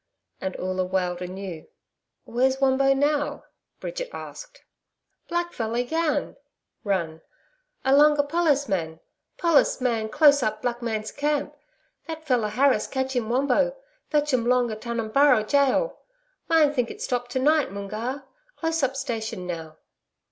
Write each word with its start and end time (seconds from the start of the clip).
And 0.41 0.55
Oola 0.59 0.83
wailed 0.83 1.21
anew. 1.21 1.67
'Where's 2.25 2.59
Wombo 2.59 2.91
now?' 2.95 3.43
Bridget 3.79 4.09
asked. 4.11 4.63
'Blackfeller 5.29 5.77
YAN 5.91 6.37
(run) 6.83 7.21
along 7.85 8.17
a 8.17 8.23
pollis 8.23 8.67
man. 8.67 8.99
Pollis 9.37 9.79
man 9.79 10.09
close 10.09 10.41
up 10.41 10.63
black's 10.63 11.11
camp. 11.11 11.55
That 12.07 12.25
feller 12.25 12.49
Harris 12.49 12.87
catch 12.87 13.15
'im 13.15 13.29
Wombo 13.29 13.77
fetch 14.09 14.33
um 14.33 14.47
long 14.47 14.71
a 14.71 14.75
Tunumburra 14.75 15.43
gaol. 15.43 15.99
Mine 16.49 16.73
think 16.73 16.89
it 16.89 16.99
stop 17.03 17.27
to 17.27 17.39
night 17.39 17.69
Moongarr. 17.71 18.23
Close 18.55 18.81
up 18.81 18.95
station 18.95 19.45
now.' 19.45 19.77